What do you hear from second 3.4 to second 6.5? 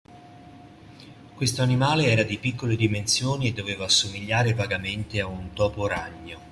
e doveva assomigliare vagamente a un toporagno.